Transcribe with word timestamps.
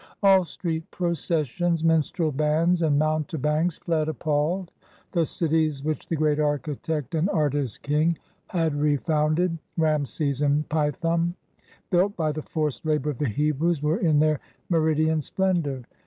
All 0.23 0.45
street 0.45 0.89
processions, 0.89 1.83
minstrel 1.83 2.31
bands, 2.31 2.81
and 2.81 2.97
mounte 2.97 3.39
banks 3.39 3.77
fled 3.77 4.09
appalled. 4.09 4.71
The 5.11 5.27
cities 5.27 5.83
which 5.83 6.07
the 6.07 6.15
great 6.15 6.39
architect 6.39 7.13
and 7.13 7.29
artist 7.29 7.83
king 7.83 8.17
had 8.47 8.73
refounded,— 8.73 9.59
Ra'amses 9.77 10.41
and 10.43 10.67
Pithom,— 10.69 11.35
built 11.91 12.15
by 12.17 12.31
the 12.31 12.41
forced 12.41 12.83
labor 12.83 13.11
of 13.11 13.19
the 13.19 13.29
Hebrews, 13.29 13.83
were 13.83 13.99
in 13.99 14.17
their 14.17 14.39
meridian 14.69 15.21
splendor. 15.21 15.83